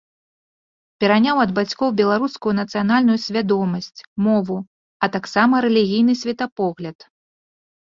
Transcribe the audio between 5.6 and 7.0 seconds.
рэлігійны светапогляд.